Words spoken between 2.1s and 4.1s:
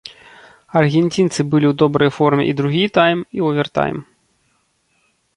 форме і другі тайм, і овертайм.